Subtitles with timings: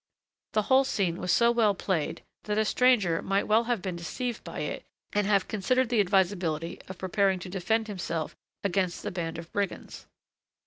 [0.53, 4.43] The whole scene was so well played that a stranger might well have been deceived
[4.43, 9.37] by it and have considered the advisability of preparing to defend himself against a band
[9.37, 10.07] of brigands.